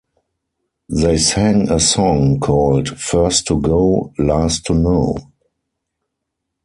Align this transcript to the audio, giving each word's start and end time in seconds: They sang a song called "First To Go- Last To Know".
They 0.89 1.19
sang 1.19 1.69
a 1.69 1.79
song 1.79 2.39
called 2.39 2.89
"First 2.99 3.45
To 3.49 3.61
Go- 3.61 4.11
Last 4.17 4.65
To 4.65 4.73
Know". 4.73 5.15